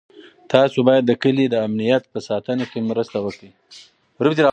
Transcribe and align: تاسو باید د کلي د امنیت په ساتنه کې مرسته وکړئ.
تاسو 0.53 0.77
باید 0.87 1.03
د 1.07 1.11
کلي 1.23 1.45
د 1.49 1.55
امنیت 1.67 2.03
په 2.13 2.19
ساتنه 2.29 2.63
کې 2.71 2.79
مرسته 2.91 3.17
وکړئ. 3.21 3.51